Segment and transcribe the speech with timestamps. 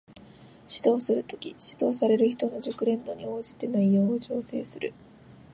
[0.67, 4.95] 指導する時、指導される人の熟練度に応じて内容を調整する